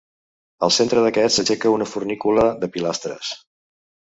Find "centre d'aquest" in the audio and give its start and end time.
0.77-1.35